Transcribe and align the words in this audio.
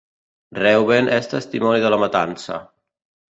Reuben 0.59 1.09
és 1.17 1.29
testimoni 1.33 1.85
de 1.85 1.93
la 1.95 2.01
matança. 2.05 2.59